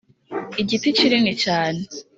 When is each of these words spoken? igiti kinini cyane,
igiti 0.61 0.89
kinini 0.97 1.33
cyane, 1.43 1.81